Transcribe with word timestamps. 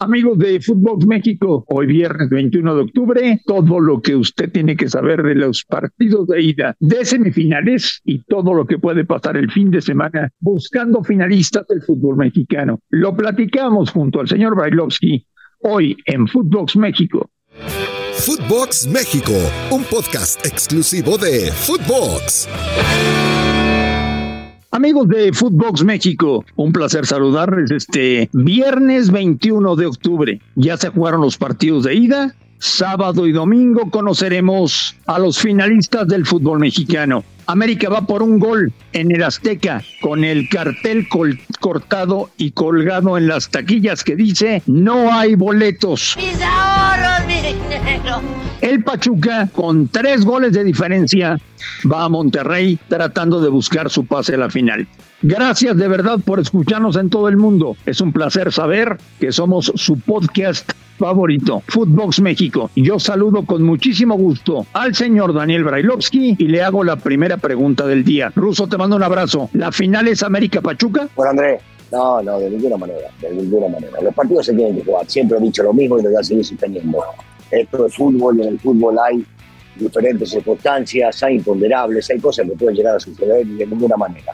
Amigos 0.00 0.38
de 0.38 0.60
Fútbol 0.60 1.04
México, 1.08 1.64
hoy 1.66 1.86
viernes 1.86 2.30
21 2.30 2.72
de 2.76 2.82
octubre, 2.82 3.40
todo 3.44 3.80
lo 3.80 4.00
que 4.00 4.14
usted 4.14 4.48
tiene 4.52 4.76
que 4.76 4.88
saber 4.88 5.24
de 5.24 5.34
los 5.34 5.64
partidos 5.64 6.28
de 6.28 6.40
ida, 6.40 6.76
de 6.78 7.04
semifinales 7.04 8.00
y 8.04 8.22
todo 8.22 8.54
lo 8.54 8.64
que 8.64 8.78
puede 8.78 9.04
pasar 9.04 9.36
el 9.36 9.50
fin 9.50 9.72
de 9.72 9.82
semana 9.82 10.30
buscando 10.38 11.02
finalistas 11.02 11.66
del 11.66 11.82
fútbol 11.82 12.16
mexicano. 12.16 12.78
Lo 12.90 13.16
platicamos 13.16 13.90
junto 13.90 14.20
al 14.20 14.28
señor 14.28 14.54
Brailovsky 14.54 15.26
hoy 15.62 15.96
en 16.06 16.28
Footbox 16.28 16.76
México. 16.76 17.28
Footbox 18.14 18.86
México, 18.86 19.32
un 19.72 19.82
podcast 19.82 20.46
exclusivo 20.46 21.18
de 21.18 21.50
Footbox. 21.50 22.48
Amigos 24.78 25.08
de 25.08 25.32
Footbox 25.32 25.82
México, 25.82 26.44
un 26.54 26.70
placer 26.70 27.04
saludarles 27.04 27.68
este 27.72 28.30
viernes 28.32 29.10
21 29.10 29.74
de 29.74 29.86
octubre. 29.86 30.40
Ya 30.54 30.76
se 30.76 30.90
jugaron 30.90 31.20
los 31.20 31.36
partidos 31.36 31.82
de 31.82 31.96
ida. 31.96 32.36
Sábado 32.60 33.26
y 33.26 33.32
domingo 33.32 33.90
conoceremos 33.90 34.94
a 35.06 35.18
los 35.18 35.40
finalistas 35.40 36.06
del 36.06 36.24
fútbol 36.24 36.60
mexicano. 36.60 37.24
América 37.46 37.88
va 37.88 38.06
por 38.06 38.22
un 38.22 38.38
gol 38.38 38.72
en 38.92 39.10
el 39.10 39.24
Azteca 39.24 39.82
con 40.00 40.22
el 40.22 40.48
cartel 40.48 41.08
cortado 41.58 42.30
y 42.36 42.52
colgado 42.52 43.18
en 43.18 43.26
las 43.26 43.50
taquillas 43.50 44.04
que 44.04 44.14
dice 44.14 44.62
no 44.66 45.12
hay 45.12 45.34
boletos. 45.34 46.16
El 48.60 48.82
Pachuca 48.82 49.48
con 49.52 49.88
tres 49.88 50.24
goles 50.24 50.52
de 50.52 50.64
diferencia 50.64 51.38
va 51.90 52.04
a 52.04 52.08
Monterrey 52.08 52.78
tratando 52.88 53.40
de 53.40 53.48
buscar 53.48 53.88
su 53.88 54.04
pase 54.04 54.34
a 54.34 54.38
la 54.38 54.50
final. 54.50 54.86
Gracias 55.22 55.76
de 55.76 55.88
verdad 55.88 56.18
por 56.24 56.40
escucharnos 56.40 56.96
en 56.96 57.10
todo 57.10 57.28
el 57.28 57.36
mundo. 57.36 57.76
Es 57.86 58.00
un 58.00 58.12
placer 58.12 58.52
saber 58.52 58.98
que 59.20 59.32
somos 59.32 59.72
su 59.74 59.98
podcast 59.98 60.72
favorito, 60.98 61.62
Footbox 61.68 62.20
México. 62.20 62.70
Yo 62.74 62.98
saludo 62.98 63.44
con 63.44 63.62
muchísimo 63.62 64.16
gusto 64.16 64.66
al 64.72 64.94
señor 64.94 65.32
Daniel 65.32 65.64
Brailovsky 65.64 66.36
y 66.38 66.48
le 66.48 66.62
hago 66.62 66.84
la 66.84 66.96
primera 66.96 67.36
pregunta 67.36 67.86
del 67.86 68.04
día. 68.04 68.32
Ruso, 68.34 68.66
te 68.66 68.76
mando 68.76 68.96
un 68.96 69.02
abrazo. 69.02 69.48
¿La 69.52 69.70
final 69.70 70.08
es 70.08 70.22
América 70.22 70.60
Pachuca? 70.60 71.08
Bueno, 71.14 71.30
Andrés, 71.30 71.62
no, 71.92 72.22
no, 72.22 72.38
de 72.38 72.50
ninguna 72.50 72.76
manera, 72.76 73.08
de 73.20 73.32
ninguna 73.32 73.68
manera. 73.68 74.00
Los 74.02 74.14
partidos 74.14 74.46
se 74.46 74.54
tienen 74.54 74.76
que 74.76 74.84
jugar. 74.84 75.08
Siempre 75.08 75.38
he 75.38 75.40
dicho 75.40 75.62
lo 75.62 75.72
mismo 75.72 75.98
y 75.98 76.02
lo 76.02 76.10
voy 76.10 76.20
a 76.20 76.24
seguir 76.24 76.44
sosteniendo. 76.44 76.98
Esto 77.50 77.86
es 77.86 77.94
fútbol 77.94 78.38
y 78.38 78.42
en 78.42 78.48
el 78.48 78.58
fútbol 78.58 78.96
hay 78.98 79.24
diferentes 79.76 80.30
circunstancias, 80.30 81.22
hay 81.22 81.36
imponderables, 81.36 82.10
hay 82.10 82.18
cosas 82.18 82.46
que 82.48 82.56
pueden 82.56 82.76
llegar 82.76 82.96
a 82.96 83.00
suceder 83.00 83.46
de 83.46 83.66
ninguna 83.66 83.96
manera. 83.96 84.32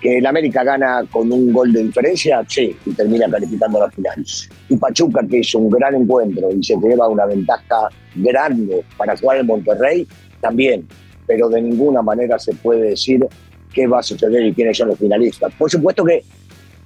Que 0.00 0.18
el 0.18 0.26
América 0.26 0.62
gana 0.62 1.04
con 1.10 1.32
un 1.32 1.52
gol 1.52 1.72
de 1.72 1.84
diferencia, 1.84 2.44
sí, 2.46 2.76
y 2.86 2.92
termina 2.92 3.28
calificando 3.28 3.80
la 3.80 3.90
final. 3.90 4.24
Y 4.68 4.76
Pachuca, 4.76 5.26
que 5.28 5.38
hizo 5.38 5.58
un 5.58 5.70
gran 5.70 5.94
encuentro 5.94 6.48
y 6.52 6.62
se 6.62 6.76
lleva 6.76 7.08
una 7.08 7.26
ventaja 7.26 7.88
grande 8.14 8.84
para 8.96 9.16
jugar 9.16 9.38
en 9.38 9.46
Monterrey, 9.46 10.06
también. 10.40 10.86
Pero 11.26 11.48
de 11.48 11.62
ninguna 11.62 12.02
manera 12.02 12.38
se 12.38 12.54
puede 12.54 12.90
decir 12.90 13.26
qué 13.72 13.86
va 13.86 14.00
a 14.00 14.02
suceder 14.02 14.44
y 14.44 14.54
quiénes 14.54 14.76
son 14.76 14.88
los 14.88 14.98
finalistas. 14.98 15.52
Por 15.54 15.70
supuesto 15.70 16.04
que 16.04 16.22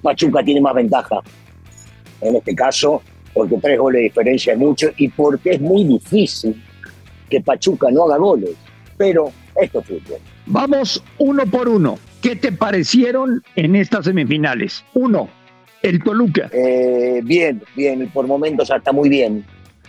Pachuca 0.01 0.43
tiene 0.43 0.61
más 0.61 0.73
ventaja 0.73 1.21
en 2.21 2.35
este 2.35 2.55
caso, 2.55 3.01
porque 3.35 3.57
tres 3.61 3.77
goles 3.77 3.99
de 3.99 4.03
diferencia 4.03 4.53
es 4.53 4.59
mucho 4.59 4.89
y 4.97 5.09
porque 5.09 5.51
es 5.51 5.61
muy 5.61 5.83
difícil 5.83 6.63
que 7.29 7.41
Pachuca 7.41 7.91
no 7.91 8.05
haga 8.05 8.17
goles. 8.17 8.51
Pero 8.97 9.31
esto 9.61 9.79
es 9.79 9.85
fútbol. 9.85 10.19
Vamos 10.45 11.03
uno 11.19 11.45
por 11.45 11.67
uno. 11.67 11.99
¿Qué 12.21 12.37
te 12.37 12.53
parecieron 12.53 13.43
en 13.55 13.75
estas 13.75 14.05
semifinales? 14.05 14.85
Uno, 14.93 15.27
el 15.81 16.01
Toluca. 16.01 16.49
Eh, 16.53 17.21
bien, 17.23 17.61
bien, 17.75 18.09
por 18.11 18.25
momentos 18.25 18.71
está 18.71 18.93
muy 18.93 19.09
bien, 19.09 19.45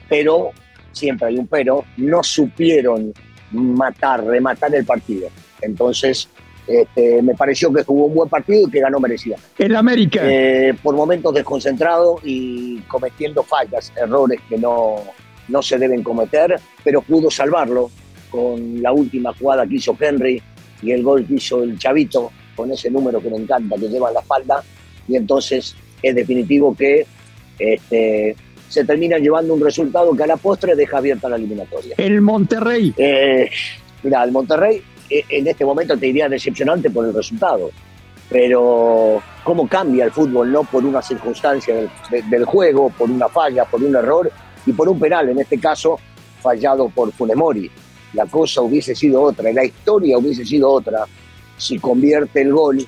pero 0.08 0.50
siempre 0.90 1.28
hay 1.28 1.38
un 1.38 1.46
pero, 1.46 1.84
no 1.96 2.22
supieron 2.24 3.14
matar, 3.52 4.24
rematar 4.24 4.74
el 4.74 4.84
partido. 4.84 5.28
Entonces, 5.62 6.28
este, 6.66 7.22
me 7.22 7.34
pareció 7.34 7.72
que 7.72 7.84
jugó 7.84 8.06
un 8.06 8.14
buen 8.14 8.28
partido 8.28 8.66
y 8.66 8.70
que 8.70 8.80
ganó 8.80 8.98
merecida. 8.98 9.36
El 9.58 9.76
América. 9.76 10.20
Eh, 10.24 10.74
por 10.82 10.94
momentos 10.94 11.34
desconcentrado 11.34 12.18
y 12.24 12.80
cometiendo 12.82 13.42
fallas, 13.42 13.92
errores 13.96 14.40
que 14.48 14.58
no, 14.58 14.96
no 15.48 15.62
se 15.62 15.78
deben 15.78 16.02
cometer, 16.02 16.58
pero 16.82 17.02
pudo 17.02 17.30
salvarlo 17.30 17.90
con 18.30 18.82
la 18.82 18.92
última 18.92 19.32
jugada 19.34 19.66
que 19.66 19.76
hizo 19.76 19.96
Henry 19.98 20.42
y 20.82 20.90
el 20.90 21.02
gol 21.02 21.26
que 21.26 21.34
hizo 21.34 21.62
el 21.62 21.78
Chavito, 21.78 22.30
con 22.54 22.70
ese 22.72 22.90
número 22.90 23.20
que 23.20 23.30
me 23.30 23.36
encanta, 23.36 23.76
que 23.76 23.88
lleva 23.88 24.08
en 24.08 24.14
la 24.14 24.20
espalda, 24.20 24.62
y 25.08 25.16
entonces 25.16 25.76
es 26.02 26.14
definitivo 26.14 26.74
que 26.74 27.06
este, 27.58 28.36
se 28.68 28.84
termina 28.84 29.18
llevando 29.18 29.54
un 29.54 29.60
resultado 29.60 30.14
que 30.14 30.22
a 30.22 30.26
la 30.26 30.36
postre 30.36 30.74
deja 30.74 30.98
abierta 30.98 31.28
la 31.28 31.36
eliminatoria. 31.36 31.94
El 31.96 32.20
Monterrey. 32.20 32.92
Eh, 32.96 33.50
mira, 34.02 34.24
el 34.24 34.32
Monterrey 34.32 34.82
en 35.10 35.46
este 35.46 35.64
momento 35.64 35.96
te 35.96 36.06
diría 36.06 36.28
decepcionante 36.28 36.90
por 36.90 37.06
el 37.06 37.14
resultado, 37.14 37.70
pero 38.28 39.22
cómo 39.44 39.68
cambia 39.68 40.04
el 40.04 40.10
fútbol, 40.10 40.50
no 40.50 40.64
por 40.64 40.84
una 40.84 41.02
circunstancia 41.02 41.74
del, 41.74 41.90
del 42.30 42.44
juego, 42.44 42.90
por 42.90 43.10
una 43.10 43.28
falla, 43.28 43.64
por 43.64 43.82
un 43.82 43.94
error 43.94 44.30
y 44.64 44.72
por 44.72 44.88
un 44.88 44.98
penal, 44.98 45.28
en 45.28 45.38
este 45.38 45.58
caso 45.58 45.98
fallado 46.40 46.88
por 46.88 47.12
Funemori 47.12 47.70
la 48.16 48.26
cosa 48.26 48.62
hubiese 48.62 48.94
sido 48.94 49.22
otra, 49.22 49.52
la 49.52 49.64
historia 49.64 50.18
hubiese 50.18 50.44
sido 50.44 50.70
otra 50.70 51.06
si 51.56 51.78
convierte 51.78 52.42
el 52.42 52.52
gol 52.52 52.78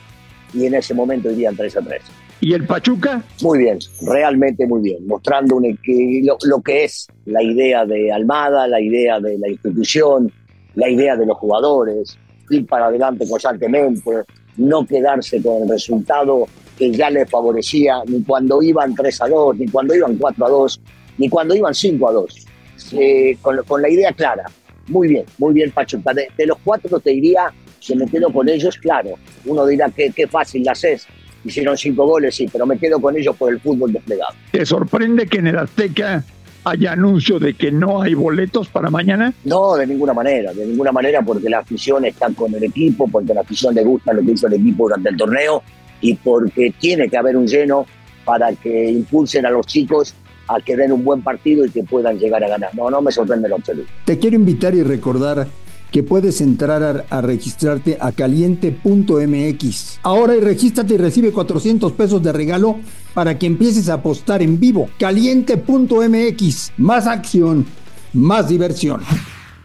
y 0.55 0.67
en 0.67 0.75
ese 0.75 0.95
momento 0.95 1.31
irían 1.31 1.55
3 1.55 1.77
a 1.77 1.81
3. 1.83 2.03
¿Y 2.41 2.55
el 2.55 2.67
Pachuca? 2.67 3.23
Muy 3.43 3.59
bien, 3.59 3.79
realmente 4.03 4.67
muy 4.67 4.81
bien, 4.81 5.07
mostrando 5.07 5.57
un, 5.57 5.79
lo, 6.23 6.39
lo 6.45 6.63
que 6.63 6.85
es 6.85 7.09
la 7.27 7.43
idea 7.43 7.85
de 7.85 8.13
Almada, 8.13 8.67
la 8.69 8.81
idea 8.81 9.21
de 9.21 9.39
la 9.39 9.49
institución, 9.49 10.33
la 10.79 10.89
idea 10.89 11.17
de 11.17 11.27
los 11.27 11.37
jugadores, 11.37 12.17
ir 12.51 12.65
para 12.67 12.87
adelante 12.87 13.29
constantemente, 13.29 14.23
no 14.59 14.87
quedarse 14.87 15.43
con 15.43 15.65
el 15.65 15.69
resultado 15.69 16.47
que 16.79 16.93
ya 16.93 17.11
les 17.11 17.29
favorecía 17.29 18.01
ni 18.07 18.23
cuando 18.23 18.63
iban 18.63 18.95
3 18.95 19.23
a 19.23 19.29
2, 19.29 19.57
ni 19.57 19.69
cuando 19.69 19.97
iban 19.97 20.17
4 20.17 20.47
a 20.47 20.49
2, 20.49 20.81
ni 21.19 21.29
cuando 21.29 21.57
iban 21.57 21.75
5 21.75 22.09
a 22.09 22.13
2. 22.13 22.47
Eh, 22.93 23.37
con, 23.43 23.83
la 23.83 23.91
idea 23.91 24.13
clara, 24.13 24.45
muy 24.87 25.09
bien, 25.09 25.25
muy 25.39 25.53
bien 25.53 25.73
Pachuca. 25.73 26.15
De, 26.15 26.29
de, 26.37 26.47
los 26.47 26.59
cuatro 26.63 27.01
te 27.01 27.11
diría, 27.11 27.53
si 27.81 27.97
me 27.97 28.07
quedo 28.07 28.33
con 28.33 28.49
ellos, 28.49 28.79
claro. 28.79 29.15
Uno 29.47 29.67
dirá 29.67 29.91
que 29.91 30.13
qué 30.15 30.29
fácil 30.29 30.63
las 30.63 30.85
es. 30.85 31.09
Hicieron 31.45 31.77
cinco 31.77 32.07
goles, 32.07 32.37
sí, 32.37 32.49
pero 32.53 32.67
me 32.67 32.79
quedo 32.79 33.01
con 33.01 33.17
ellos 33.17 33.35
por 33.35 33.53
el 33.53 33.59
fútbol 33.59 33.93
desplegado. 33.93 34.33
¿Te 34.53 34.65
sorprende 34.65 35.27
que 35.27 35.39
en 35.39 35.49
el 35.49 35.59
Azteca 35.59 36.23
haya 36.69 36.93
anuncio 36.93 37.39
de 37.39 37.55
que 37.55 37.71
no 37.71 38.03
hay 38.03 38.15
boletos 38.15 38.69
para 38.69 38.91
mañana? 38.91 39.33
No, 39.45 39.77
de 39.77 39.87
ninguna 39.87 40.15
manera, 40.15 40.53
de 40.53 40.67
ninguna 40.67 40.93
manera, 40.93 41.23
porque 41.23 41.49
la 41.49 41.59
afición 41.61 42.05
está 42.05 42.29
con 42.31 42.55
el 42.55 42.65
equipo, 42.65 43.09
porque 43.09 43.35
la 43.35 43.41
afición 43.43 43.75
le 43.75 43.85
gusta 43.85 44.13
lo 44.13 44.23
que 44.23 44.33
hizo 44.33 44.47
el 44.47 44.55
equipo 44.55 44.85
durante 44.85 45.09
el 45.11 45.17
torneo 45.17 45.63
y 46.01 46.15
porque 46.15 46.75
tiene 46.79 47.09
que 47.09 47.17
haber 47.17 47.37
un 47.37 47.47
lleno 47.47 47.87
para 48.25 48.53
que 48.53 48.91
impulsen 48.91 49.47
a 49.47 49.51
los 49.51 49.67
chicos 49.67 50.15
a 50.49 50.61
que 50.61 50.77
den 50.77 50.93
un 50.93 51.05
buen 51.05 51.23
partido 51.23 51.65
y 51.65 51.71
que 51.71 51.83
puedan 51.83 52.19
llegar 52.19 52.43
a 52.45 52.49
ganar. 52.49 52.75
No, 52.75 52.91
no 52.91 53.03
me 53.03 53.13
sorprende 53.13 53.49
lo 53.49 53.57
absoluto. 53.57 53.89
Te 54.05 54.19
quiero 54.19 54.37
invitar 54.37 54.75
y 54.75 54.83
recordar 54.83 55.47
que 55.91 56.03
puedes 56.03 56.41
entrar 56.41 56.83
a, 56.83 57.05
a 57.09 57.21
registrarte 57.23 57.97
a 58.01 58.13
caliente.mx. 58.13 60.01
Ahora 60.03 60.37
y 60.37 60.41
regístrate 60.41 60.95
y 60.95 60.99
recibe 60.99 61.33
400 61.33 61.93
pesos 61.93 62.23
de 62.23 62.33
regalo 62.33 62.77
para 63.19 63.37
que 63.37 63.47
empieces 63.47 63.89
a 63.89 63.95
apostar 63.95 64.43
en 64.43 64.61
vivo. 64.61 64.89
Caliente.mx. 64.97 66.73
Más 66.77 67.09
acción, 67.09 67.67
más 68.13 68.49
diversión. 68.49 69.01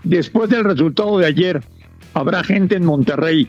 Después 0.03 0.49
del 0.49 0.63
resultado 0.63 1.19
de 1.19 1.27
ayer, 1.27 1.61
habrá 2.15 2.43
gente 2.43 2.73
en 2.73 2.83
Monterrey 2.83 3.47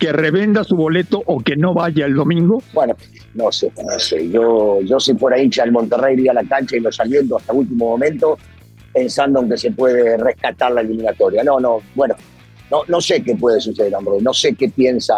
que 0.00 0.10
revenda 0.10 0.64
su 0.64 0.74
boleto 0.74 1.22
o 1.26 1.38
que 1.38 1.54
no 1.54 1.74
vaya 1.74 2.06
el 2.06 2.14
domingo? 2.16 2.60
Bueno, 2.72 2.96
no 3.34 3.52
sé, 3.52 3.70
no 3.76 4.00
sé. 4.00 4.28
Yo, 4.28 4.80
yo 4.80 4.98
si 4.98 5.14
fuera 5.14 5.40
hincha 5.40 5.62
del 5.62 5.70
Monterrey 5.70 6.14
iría 6.14 6.32
a 6.32 6.34
la 6.34 6.44
cancha 6.44 6.76
y 6.76 6.80
lo 6.80 6.90
saliendo 6.90 7.36
hasta 7.36 7.52
último 7.52 7.90
momento 7.90 8.36
pensando 8.92 9.42
en 9.42 9.50
que 9.50 9.58
se 9.58 9.70
puede 9.70 10.16
rescatar 10.16 10.72
la 10.72 10.80
eliminatoria. 10.80 11.44
No, 11.44 11.60
no, 11.60 11.82
bueno, 11.94 12.16
no, 12.70 12.82
no 12.86 13.00
sé 13.00 13.22
qué 13.22 13.34
puede 13.34 13.60
suceder, 13.60 13.94
hombre. 13.94 14.16
No 14.20 14.32
sé 14.32 14.54
qué 14.54 14.68
piensa 14.68 15.14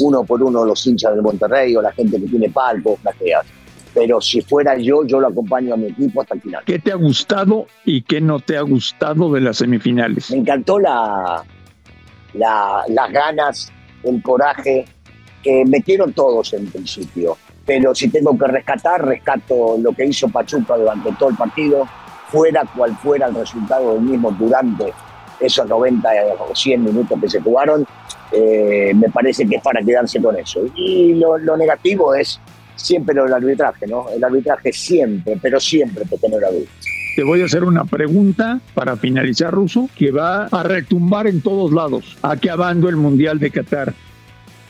uno 0.00 0.24
por 0.24 0.42
uno 0.42 0.64
los 0.64 0.86
hinchas 0.86 1.12
del 1.14 1.22
Monterrey 1.22 1.74
o 1.76 1.82
la 1.82 1.92
gente 1.92 2.20
que 2.20 2.26
tiene 2.26 2.50
palcos, 2.50 2.98
plateas. 3.00 3.46
Pero 3.94 4.20
si 4.20 4.40
fuera 4.42 4.76
yo, 4.76 5.04
yo 5.04 5.18
lo 5.18 5.28
acompaño 5.28 5.74
a 5.74 5.76
mi 5.76 5.86
equipo 5.86 6.20
hasta 6.20 6.34
el 6.34 6.42
final. 6.42 6.62
¿Qué 6.64 6.78
te 6.78 6.92
ha 6.92 6.96
gustado 6.96 7.66
y 7.84 8.02
qué 8.02 8.20
no 8.20 8.40
te 8.40 8.56
ha 8.56 8.62
gustado 8.62 9.32
de 9.32 9.40
las 9.40 9.58
semifinales? 9.58 10.30
Me 10.30 10.38
encantó 10.38 10.78
la, 10.78 11.42
la, 12.34 12.84
las 12.88 13.12
ganas, 13.12 13.72
el 14.04 14.22
coraje 14.22 14.84
que 15.42 15.64
metieron 15.64 16.12
todos 16.12 16.52
en 16.52 16.66
principio. 16.66 17.36
Pero 17.64 17.94
si 17.94 18.08
tengo 18.08 18.36
que 18.38 18.46
rescatar, 18.46 19.04
rescato 19.04 19.76
lo 19.78 19.92
que 19.92 20.06
hizo 20.06 20.28
Pachuca 20.28 20.76
durante 20.76 21.12
todo 21.12 21.30
el 21.30 21.36
partido, 21.36 21.86
fuera 22.28 22.64
cual 22.76 22.96
fuera 22.96 23.26
el 23.26 23.34
resultado 23.34 23.94
del 23.94 24.02
mismo 24.02 24.30
durante 24.32 24.92
esos 25.40 25.68
90 25.68 26.08
o 26.38 26.54
100 26.54 26.84
minutos 26.84 27.18
que 27.20 27.28
se 27.28 27.40
jugaron, 27.40 27.86
eh, 28.32 28.92
me 28.94 29.08
parece 29.08 29.46
que 29.46 29.56
es 29.56 29.62
para 29.62 29.82
quedarse 29.82 30.20
con 30.20 30.36
eso. 30.36 30.60
Y 30.74 31.14
lo, 31.14 31.38
lo 31.38 31.56
negativo 31.56 32.14
es 32.14 32.40
siempre 32.76 33.14
lo 33.14 33.24
del 33.24 33.34
arbitraje, 33.34 33.86
¿no? 33.86 34.06
El 34.10 34.22
arbitraje 34.22 34.72
siempre, 34.72 35.38
pero 35.40 35.60
siempre 35.60 36.04
te 36.04 36.18
genera 36.18 36.50
dudas. 36.50 36.68
Te 37.16 37.24
voy 37.24 37.42
a 37.42 37.46
hacer 37.46 37.64
una 37.64 37.84
pregunta 37.84 38.60
para 38.74 38.96
finalizar, 38.96 39.52
Ruso, 39.52 39.88
que 39.96 40.12
va 40.12 40.44
a 40.46 40.62
retumbar 40.62 41.26
en 41.26 41.40
todos 41.40 41.72
lados. 41.72 42.16
Acabando 42.22 42.88
el 42.88 42.94
Mundial 42.94 43.40
de 43.40 43.50
Qatar, 43.50 43.92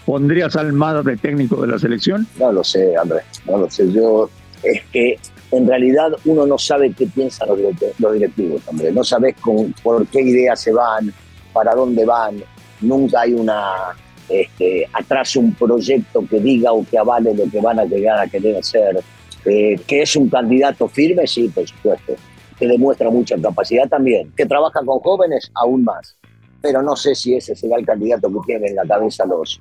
¿pondrías 0.06 0.56
a 0.56 0.60
Almada 0.60 1.02
de 1.02 1.18
técnico 1.18 1.60
de 1.60 1.68
la 1.68 1.78
selección? 1.78 2.26
No 2.38 2.50
lo 2.50 2.64
sé, 2.64 2.96
Andrés, 2.96 3.24
no 3.46 3.58
lo 3.58 3.70
sé. 3.70 3.92
Yo, 3.92 4.30
es 4.62 4.82
que 4.90 5.18
en 5.50 5.66
realidad 5.66 6.12
uno 6.24 6.46
no 6.46 6.58
sabe 6.58 6.92
qué 6.92 7.06
piensan 7.06 7.48
los, 7.48 8.12
directivos, 8.12 8.62
hombre. 8.66 8.92
No 8.92 9.04
sabes 9.04 9.34
con, 9.40 9.74
por 9.82 10.06
qué 10.06 10.22
ideas 10.22 10.60
se 10.60 10.72
van, 10.72 11.12
para 11.52 11.74
dónde 11.74 12.04
van. 12.04 12.42
Nunca 12.80 13.22
hay 13.22 13.34
una 13.34 13.96
este, 14.28 14.86
atrás 14.92 15.36
un 15.36 15.54
proyecto 15.54 16.24
que 16.28 16.38
diga 16.38 16.72
o 16.72 16.84
que 16.84 16.98
avale 16.98 17.34
lo 17.34 17.50
que 17.50 17.60
van 17.60 17.78
a 17.78 17.84
llegar 17.84 18.20
a 18.20 18.28
querer 18.28 18.56
hacer. 18.56 19.00
Eh, 19.44 19.80
que 19.86 20.02
es 20.02 20.16
un 20.16 20.28
candidato 20.28 20.88
firme, 20.88 21.26
sí, 21.26 21.48
por 21.48 21.66
supuesto 21.66 22.14
que 22.58 22.66
demuestra 22.66 23.10
mucha 23.10 23.36
capacidad 23.40 23.88
también, 23.88 24.32
que 24.36 24.44
trabaja 24.44 24.80
con 24.84 24.98
jóvenes 24.98 25.50
aún 25.54 25.84
más. 25.84 26.16
Pero 26.60 26.82
no 26.82 26.96
sé 26.96 27.14
si 27.14 27.34
ese 27.34 27.54
será 27.54 27.76
el 27.76 27.86
candidato 27.86 28.28
que 28.28 28.38
tienen 28.46 28.70
en 28.70 28.76
la 28.76 28.84
cabeza 28.84 29.24
los, 29.24 29.60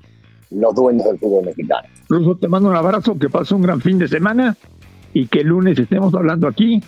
los 0.50 0.74
dueños 0.74 1.04
del 1.04 1.18
fútbol 1.18 1.44
mexicano. 1.44 1.88
Ruso, 2.08 2.36
te 2.36 2.48
mando 2.48 2.68
un 2.68 2.76
abrazo, 2.76 3.16
que 3.16 3.30
pase 3.30 3.54
un 3.54 3.62
gran 3.62 3.80
fin 3.80 3.98
de 3.98 4.08
semana 4.08 4.56
y 5.12 5.26
que 5.26 5.40
el 5.40 5.48
lunes 5.48 5.78
estemos 5.78 6.14
hablando 6.14 6.48
aquí 6.48 6.82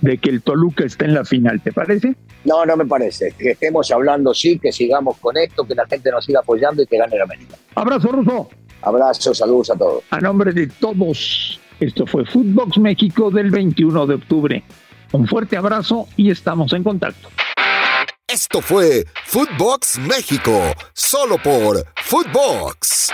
de 0.00 0.18
que 0.18 0.30
el 0.30 0.42
Toluca 0.42 0.84
está 0.84 1.04
en 1.04 1.14
la 1.14 1.24
final, 1.24 1.60
¿te 1.60 1.72
parece? 1.72 2.14
No, 2.44 2.64
no 2.64 2.76
me 2.76 2.86
parece. 2.86 3.32
Que 3.32 3.52
estemos 3.52 3.90
hablando, 3.90 4.34
sí, 4.34 4.58
que 4.58 4.72
sigamos 4.72 5.16
con 5.18 5.36
esto, 5.36 5.66
que 5.66 5.74
la 5.74 5.86
gente 5.86 6.10
nos 6.10 6.24
siga 6.24 6.40
apoyando 6.40 6.82
y 6.82 6.86
que 6.86 6.98
gane 6.98 7.16
la 7.16 7.24
América. 7.24 7.56
Abrazo, 7.74 8.08
Ruso. 8.12 8.48
Abrazo, 8.82 9.34
saludos 9.34 9.70
a 9.70 9.76
todos. 9.76 10.04
A 10.10 10.20
nombre 10.20 10.52
de 10.52 10.66
todos, 10.66 11.60
esto 11.80 12.06
fue 12.06 12.24
Footbox 12.24 12.78
México 12.78 13.30
del 13.30 13.50
21 13.50 14.06
de 14.06 14.14
octubre. 14.14 14.64
Un 15.12 15.26
fuerte 15.26 15.56
abrazo 15.56 16.06
y 16.16 16.30
estamos 16.30 16.72
en 16.72 16.84
contacto. 16.84 17.28
Esto 18.28 18.60
fue 18.60 19.06
Footbox 19.24 19.98
México, 20.00 20.52
solo 20.92 21.38
por 21.38 21.84
Footbox. 21.96 23.12